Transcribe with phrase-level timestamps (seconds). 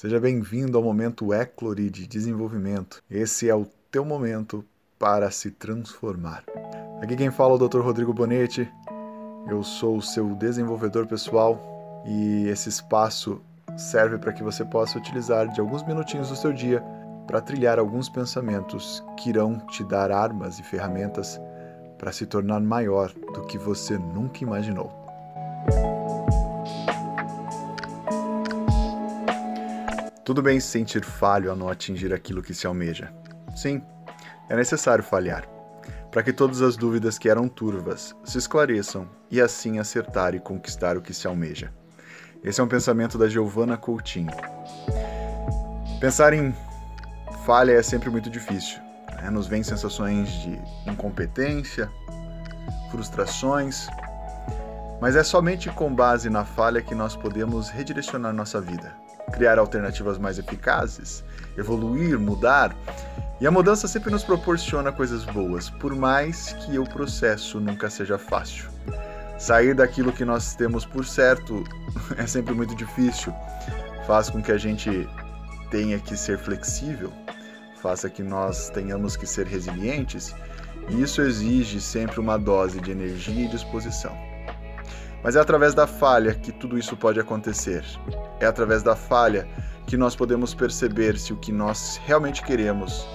[0.00, 3.02] Seja bem-vindo ao momento Eclore de desenvolvimento.
[3.10, 4.64] Esse é o teu momento
[4.96, 6.44] para se transformar.
[7.02, 7.80] Aqui quem fala é o Dr.
[7.80, 8.72] Rodrigo Bonetti.
[9.50, 11.58] Eu sou o seu desenvolvedor pessoal
[12.06, 13.42] e esse espaço
[13.76, 16.80] serve para que você possa utilizar de alguns minutinhos do seu dia
[17.26, 21.40] para trilhar alguns pensamentos que irão te dar armas e ferramentas
[21.98, 24.92] para se tornar maior do que você nunca imaginou.
[30.28, 33.10] Tudo bem se sentir falho ao não atingir aquilo que se almeja.
[33.56, 33.80] Sim,
[34.50, 35.48] é necessário falhar,
[36.10, 40.98] para que todas as dúvidas que eram turvas se esclareçam e assim acertar e conquistar
[40.98, 41.72] o que se almeja.
[42.44, 44.30] Esse é um pensamento da Giovanna Coutinho.
[45.98, 46.54] Pensar em
[47.46, 48.82] falha é sempre muito difícil.
[49.22, 49.30] Né?
[49.30, 51.90] Nos vêm sensações de incompetência,
[52.90, 53.86] frustrações,
[55.00, 60.18] mas é somente com base na falha que nós podemos redirecionar nossa vida criar alternativas
[60.18, 61.24] mais eficazes,
[61.56, 62.74] evoluir, mudar.
[63.40, 68.18] E a mudança sempre nos proporciona coisas boas, por mais que o processo nunca seja
[68.18, 68.68] fácil.
[69.38, 71.62] Sair daquilo que nós temos por certo
[72.18, 73.32] é sempre muito difícil,
[74.06, 75.08] faz com que a gente
[75.70, 77.12] tenha que ser flexível,
[77.80, 80.34] faça que nós tenhamos que ser resilientes,
[80.88, 84.27] e isso exige sempre uma dose de energia e disposição.
[85.22, 87.84] Mas é através da falha que tudo isso pode acontecer.
[88.40, 89.48] É através da falha
[89.86, 93.06] que nós podemos perceber se o que nós realmente queremos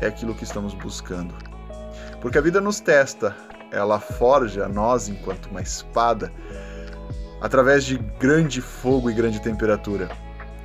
[0.00, 1.34] é aquilo que estamos buscando.
[2.20, 3.36] Porque a vida nos testa,
[3.70, 6.32] ela forja nós enquanto uma espada
[7.40, 10.08] através de grande fogo e grande temperatura.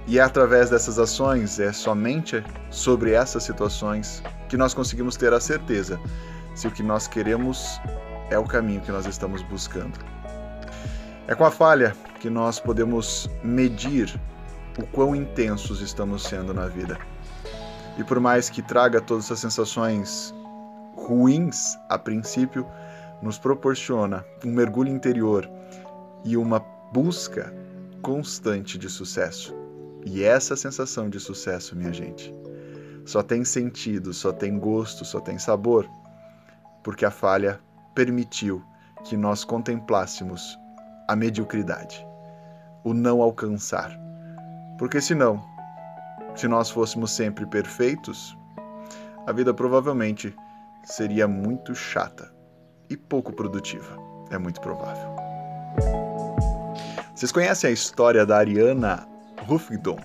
[0.07, 5.39] E é através dessas ações, é somente sobre essas situações que nós conseguimos ter a
[5.39, 5.99] certeza
[6.53, 7.81] se o que nós queremos
[8.29, 9.97] é o caminho que nós estamos buscando.
[11.27, 14.19] É com a falha que nós podemos medir
[14.77, 16.99] o quão intensos estamos sendo na vida.
[17.97, 20.33] E por mais que traga todas essas sensações
[20.95, 22.65] ruins a princípio,
[23.23, 25.49] nos proporciona um mergulho interior
[26.23, 26.59] e uma
[26.91, 27.51] busca
[28.03, 29.55] constante de sucesso.
[30.05, 32.31] E essa sensação de sucesso, minha gente,
[33.03, 35.89] só tem sentido, só tem gosto, só tem sabor,
[36.83, 37.59] porque a falha
[37.95, 38.63] permitiu
[39.03, 40.57] que nós contemplássemos
[41.07, 42.05] a mediocridade,
[42.83, 43.91] o não alcançar.
[44.77, 45.43] Porque senão,
[46.35, 48.37] se nós fôssemos sempre perfeitos,
[49.25, 50.35] a vida provavelmente
[50.83, 52.31] seria muito chata
[52.89, 53.97] e pouco produtiva.
[54.31, 55.15] É muito provável.
[57.15, 59.07] Vocês conhecem a história da Ariana
[59.47, 59.99] Rufidon?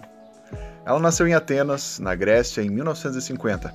[0.84, 3.72] Ela nasceu em Atenas, na Grécia, em 1950.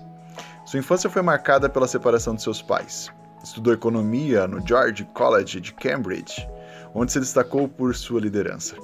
[0.66, 3.12] Sua infância foi marcada pela separação de seus pais.
[3.44, 6.48] Estudou economia no George College de Cambridge
[6.96, 8.76] onde se destacou por sua liderança.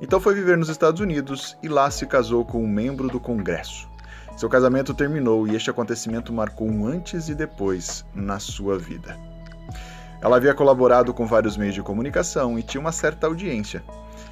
[0.00, 3.88] Então foi viver nos Estados Unidos e lá se casou com um membro do Congresso.
[4.36, 9.18] Seu casamento terminou e este acontecimento marcou um antes e depois na sua vida.
[10.20, 13.82] Ela havia colaborado com vários meios de comunicação e tinha uma certa audiência.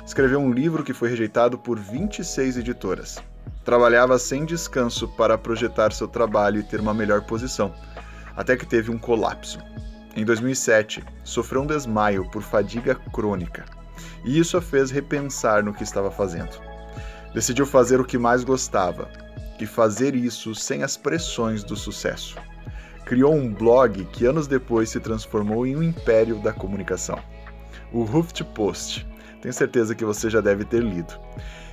[0.06, 3.18] Escreveu um livro que foi rejeitado por 26 editoras.
[3.64, 7.74] Trabalhava sem descanso para projetar seu trabalho e ter uma melhor posição,
[8.36, 9.58] até que teve um colapso.
[10.16, 13.64] Em 2007, sofreu um desmaio por fadiga crônica,
[14.24, 16.60] e isso a fez repensar no que estava fazendo.
[17.34, 19.08] Decidiu fazer o que mais gostava,
[19.64, 22.36] e fazer isso sem as pressões do sucesso.
[23.04, 27.18] Criou um blog que anos depois se transformou em um império da comunicação.
[27.92, 28.04] O
[28.54, 29.06] Post.
[29.40, 31.14] Tenho certeza que você já deve ter lido.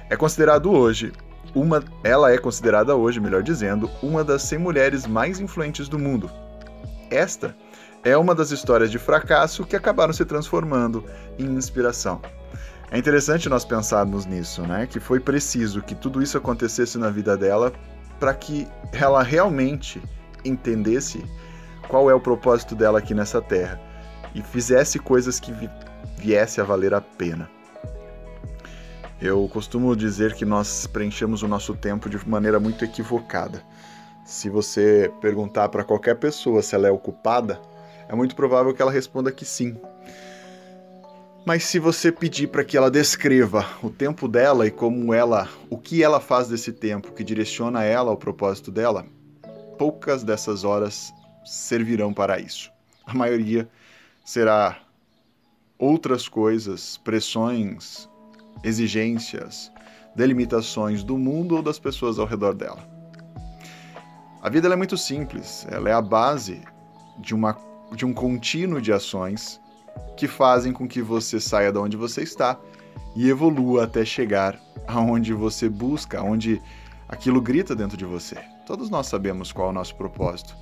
[0.09, 1.12] É considerado hoje
[1.56, 6.30] uma, ela é considerada hoje, melhor dizendo, uma das 100 mulheres mais influentes do mundo.
[7.09, 7.56] Esta
[8.03, 11.03] é uma das histórias de fracasso que acabaram se transformando
[11.38, 12.22] em inspiração.
[12.89, 14.85] É interessante nós pensarmos nisso, né?
[14.85, 17.72] Que foi preciso que tudo isso acontecesse na vida dela
[18.19, 20.01] para que ela realmente
[20.44, 21.23] entendesse
[21.88, 23.79] qual é o propósito dela aqui nessa terra
[24.35, 25.69] e fizesse coisas que vi
[26.18, 27.50] viesse a valer a pena.
[29.22, 33.63] Eu costumo dizer que nós preenchemos o nosso tempo de maneira muito equivocada.
[34.25, 37.59] Se você perguntar para qualquer pessoa se ela é ocupada,
[38.12, 39.80] é muito provável que ela responda que sim.
[41.46, 45.78] Mas se você pedir para que ela descreva o tempo dela e como ela, o
[45.78, 49.06] que ela faz desse tempo que direciona ela ao propósito dela,
[49.78, 51.13] poucas dessas horas
[51.46, 52.69] servirão para isso.
[53.06, 53.68] A maioria
[54.25, 54.78] será
[55.80, 58.10] outras coisas, pressões,
[58.62, 59.72] exigências,
[60.18, 62.86] delimitações do mundo ou das pessoas ao redor dela.
[64.42, 66.62] A vida é muito simples, ela é a base
[67.18, 69.59] de uma de um contínuo de ações
[70.15, 72.59] que fazem com que você saia de onde você está
[73.15, 76.61] e evolua até chegar aonde você busca, aonde
[77.07, 78.38] aquilo grita dentro de você.
[78.65, 80.55] Todos nós sabemos qual é o nosso propósito.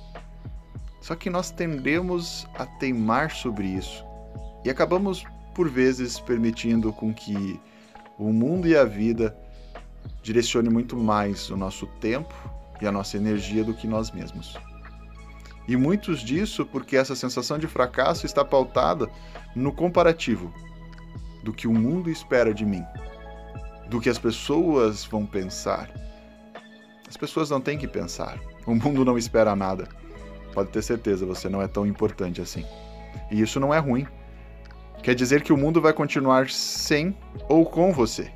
[1.00, 4.04] Só que nós tendemos a teimar sobre isso
[4.64, 5.24] e acabamos
[5.54, 7.58] por vezes permitindo com que
[8.18, 9.36] o mundo e a vida
[10.22, 12.34] direcione muito mais o nosso tempo
[12.80, 14.58] e a nossa energia do que nós mesmos.
[15.68, 19.08] E muitos disso porque essa sensação de fracasso está pautada
[19.54, 20.52] no comparativo
[21.42, 22.84] do que o mundo espera de mim,
[23.88, 25.90] do que as pessoas vão pensar.
[27.08, 28.38] As pessoas não têm que pensar.
[28.66, 29.88] O mundo não espera nada.
[30.52, 32.64] Pode ter certeza, você não é tão importante assim.
[33.30, 34.06] E isso não é ruim.
[35.02, 37.16] Quer dizer que o mundo vai continuar sem
[37.48, 38.30] ou com você.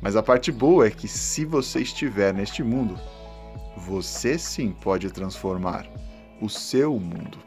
[0.00, 2.98] Mas a parte boa é que se você estiver neste mundo,
[3.76, 5.86] você sim pode transformar
[6.40, 7.38] o seu mundo.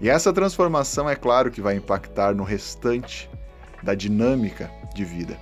[0.00, 3.28] E essa transformação é claro que vai impactar no restante
[3.82, 5.38] da dinâmica de vida.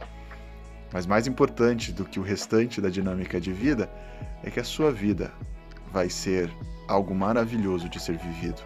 [0.92, 3.90] Mas mais importante do que o restante da dinâmica de vida
[4.42, 5.32] é que a sua vida
[5.92, 6.50] vai ser
[6.88, 8.62] algo maravilhoso de ser vivido.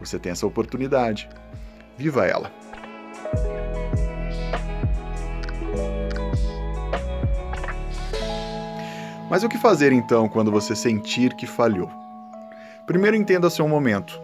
[0.00, 1.28] Você tem essa oportunidade.
[1.96, 2.52] Viva ela!
[9.30, 12.07] Mas o que fazer então quando você sentir que falhou?
[12.88, 14.18] Primeiro entenda seu momento.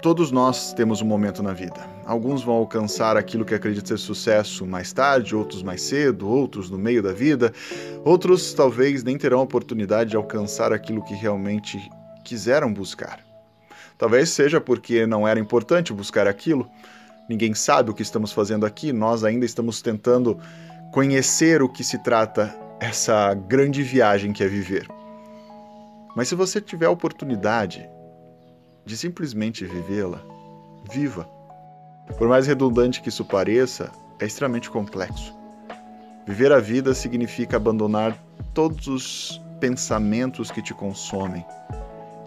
[0.00, 1.84] Todos nós temos um momento na vida.
[2.04, 6.78] Alguns vão alcançar aquilo que acredita ser sucesso mais tarde, outros mais cedo, outros no
[6.78, 7.52] meio da vida,
[8.04, 11.80] outros talvez nem terão a oportunidade de alcançar aquilo que realmente
[12.24, 13.18] quiseram buscar.
[13.98, 16.70] Talvez seja porque não era importante buscar aquilo.
[17.28, 20.38] Ninguém sabe o que estamos fazendo aqui, nós ainda estamos tentando
[20.92, 24.86] conhecer o que se trata essa grande viagem que é viver.
[26.14, 27.95] Mas se você tiver a oportunidade
[28.86, 30.20] de simplesmente vivê-la,
[30.90, 31.28] viva.
[32.16, 33.90] Por mais redundante que isso pareça,
[34.20, 35.34] é extremamente complexo.
[36.24, 38.16] Viver a vida significa abandonar
[38.54, 41.44] todos os pensamentos que te consomem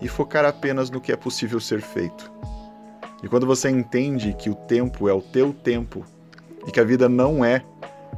[0.02, 2.32] e focar apenas no que é possível ser feito.
[3.24, 6.06] E quando você entende que o tempo é o teu tempo
[6.68, 7.64] e que a vida não é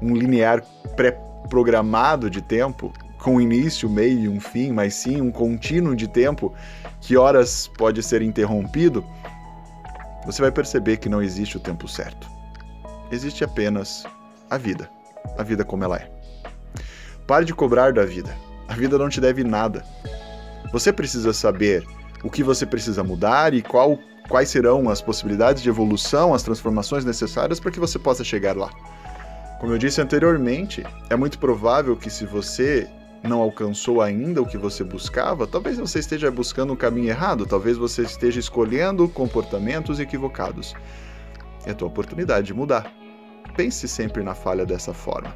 [0.02, 0.64] um linear
[0.96, 6.08] pré-programado de tempo, com um início, meio e um fim, mas sim um contínuo de
[6.08, 6.54] tempo
[7.00, 9.06] que horas pode ser interrompido,
[10.26, 12.28] você vai perceber que não existe o tempo certo.
[13.12, 14.06] Existe apenas
[14.50, 14.90] a vida,
[15.38, 16.12] a vida como ela é.
[17.28, 18.36] Pare de cobrar da vida.
[18.68, 19.84] A vida não te deve nada.
[20.72, 21.86] Você precisa saber
[22.24, 27.06] o que você precisa mudar e qual, quais serão as possibilidades de evolução, as transformações
[27.06, 28.70] necessárias para que você possa chegar lá.
[29.60, 32.90] Como eu disse anteriormente, é muito provável que se você
[33.28, 37.78] não alcançou ainda o que você buscava, talvez você esteja buscando um caminho errado, talvez
[37.78, 40.74] você esteja escolhendo comportamentos equivocados.
[41.66, 42.92] É a tua oportunidade de mudar.
[43.56, 45.36] Pense sempre na falha dessa forma.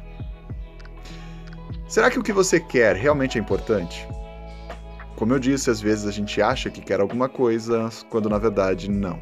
[1.88, 4.06] Será que o que você quer realmente é importante?
[5.14, 8.90] Como eu disse, às vezes a gente acha que quer alguma coisa, quando na verdade
[8.90, 9.18] não.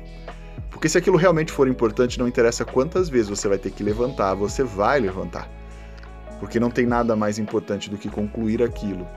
[0.70, 4.34] Porque se aquilo realmente for importante, não interessa quantas vezes você vai ter que levantar,
[4.34, 5.48] você vai levantar
[6.44, 9.08] porque não tem nada mais importante do que concluir aquilo,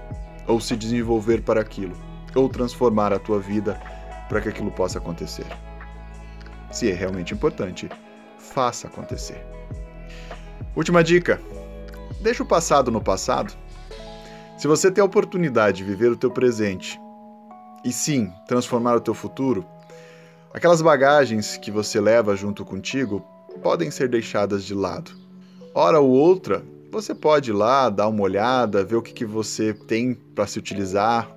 [0.47, 1.93] ou se desenvolver para aquilo,
[2.33, 3.77] ou transformar a tua vida
[4.29, 5.45] para que aquilo possa acontecer.
[6.71, 7.89] Se é realmente importante,
[8.37, 9.45] faça acontecer.
[10.73, 11.37] Última dica:
[12.21, 13.53] deixa o passado no passado.
[14.57, 16.97] Se você tem a oportunidade de viver o teu presente
[17.83, 19.65] e sim transformar o teu futuro,
[20.53, 23.19] aquelas bagagens que você leva junto contigo
[23.61, 25.11] podem ser deixadas de lado.
[25.75, 26.63] Hora ou outra,
[27.01, 30.57] você pode ir lá, dar uma olhada, ver o que, que você tem para se
[30.57, 31.29] utilizar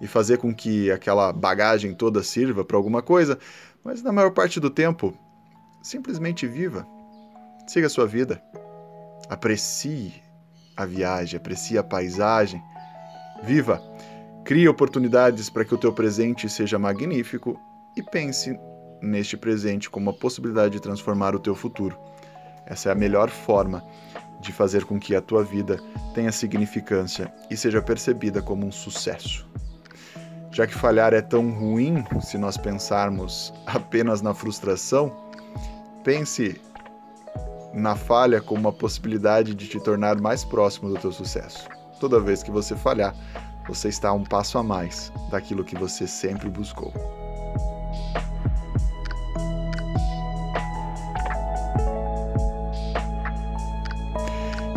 [0.00, 3.36] e fazer com que aquela bagagem toda sirva para alguma coisa,
[3.82, 5.12] mas na maior parte do tempo,
[5.82, 6.86] simplesmente viva.
[7.66, 8.40] Siga a sua vida.
[9.28, 10.14] Aprecie
[10.76, 12.62] a viagem, aprecie a paisagem.
[13.42, 13.82] Viva!
[14.44, 17.58] Crie oportunidades para que o teu presente seja magnífico
[17.96, 18.56] e pense
[19.02, 21.98] neste presente como a possibilidade de transformar o teu futuro.
[22.64, 23.82] Essa é a melhor forma
[24.44, 25.80] de fazer com que a tua vida
[26.14, 29.46] tenha significância e seja percebida como um sucesso.
[30.52, 35.12] Já que falhar é tão ruim se nós pensarmos apenas na frustração,
[36.04, 36.60] pense
[37.72, 41.68] na falha como uma possibilidade de te tornar mais próximo do teu sucesso.
[41.98, 43.16] Toda vez que você falhar,
[43.66, 46.92] você está um passo a mais daquilo que você sempre buscou.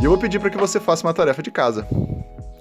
[0.08, 1.86] Eu vou pedir para que você faça uma tarefa de casa.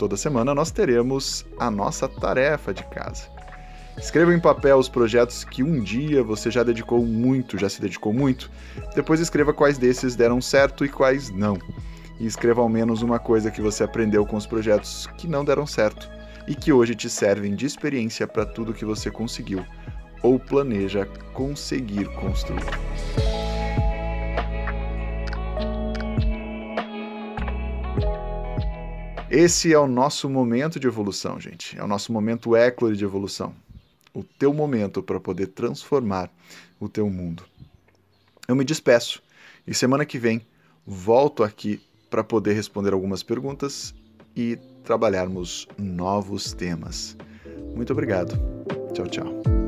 [0.00, 3.28] Toda semana nós teremos a nossa tarefa de casa.
[3.96, 8.12] Escreva em papel os projetos que um dia você já dedicou muito, já se dedicou
[8.12, 8.50] muito.
[8.96, 11.56] Depois escreva quais desses deram certo e quais não.
[12.18, 15.68] E escreva ao menos uma coisa que você aprendeu com os projetos que não deram
[15.68, 16.10] certo
[16.48, 19.64] e que hoje te servem de experiência para tudo que você conseguiu
[20.20, 22.64] ou planeja conseguir construir.
[29.30, 31.78] Esse é o nosso momento de evolução, gente.
[31.78, 33.54] É o nosso momento éclore de evolução
[34.16, 36.30] o teu momento para poder transformar
[36.80, 37.44] o teu mundo.
[38.48, 39.22] Eu me despeço
[39.66, 40.40] e semana que vem
[40.86, 43.94] volto aqui para poder responder algumas perguntas
[44.34, 47.14] e trabalharmos novos temas.
[47.74, 48.38] Muito obrigado.
[48.94, 49.65] Tchau, tchau.